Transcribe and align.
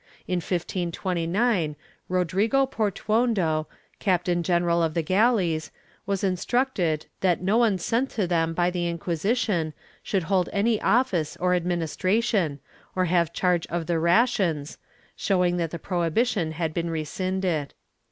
In 0.27 0.37
1529, 0.37 1.75
Rodrigo 2.09 2.65
Portuondo, 2.65 3.67
captain 3.99 4.41
general 4.41 4.81
of 4.81 4.95
the 4.95 5.03
galleys, 5.03 5.69
was 6.07 6.23
instructed 6.23 7.05
that 7.19 7.43
no 7.43 7.59
one 7.59 7.77
sent 7.77 8.09
to 8.09 8.25
them 8.25 8.55
by 8.55 8.71
the 8.71 8.87
Inquisition 8.87 9.75
should 10.01 10.23
hold 10.23 10.49
any 10.51 10.81
office 10.81 11.37
or 11.37 11.53
administration, 11.53 12.59
or 12.95 13.05
have 13.05 13.31
charge 13.31 13.67
of 13.67 13.85
the 13.85 13.99
rations, 13.99 14.79
showing 15.15 15.57
that 15.57 15.69
the 15.69 15.77
prohibition 15.77 16.53
had 16.53 16.73
been 16.73 16.89
rescinded. 16.89 17.75